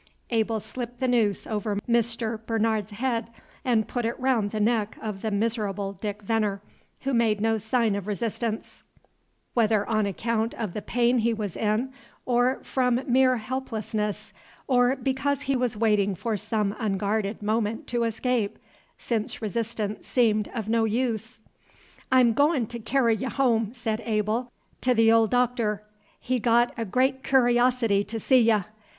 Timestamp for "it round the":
4.03-4.59